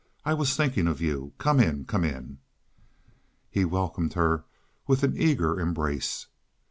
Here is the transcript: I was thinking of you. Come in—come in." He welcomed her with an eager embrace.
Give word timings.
I 0.25 0.33
was 0.33 0.55
thinking 0.57 0.87
of 0.87 0.99
you. 0.99 1.33
Come 1.37 1.59
in—come 1.59 2.03
in." 2.03 2.39
He 3.51 3.65
welcomed 3.65 4.13
her 4.13 4.45
with 4.87 5.03
an 5.03 5.15
eager 5.15 5.59
embrace. 5.59 6.25